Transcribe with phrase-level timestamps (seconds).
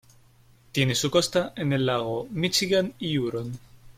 [0.71, 3.59] Tiene su costa en el lago Míchigan y Huron.